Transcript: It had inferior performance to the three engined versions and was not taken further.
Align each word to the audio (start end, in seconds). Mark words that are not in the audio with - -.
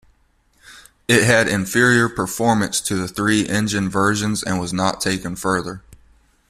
It 1.07 1.23
had 1.25 1.47
inferior 1.47 2.09
performance 2.09 2.81
to 2.81 2.95
the 2.95 3.07
three 3.07 3.47
engined 3.47 3.91
versions 3.91 4.41
and 4.41 4.59
was 4.59 4.73
not 4.73 4.99
taken 4.99 5.35
further. 5.35 5.83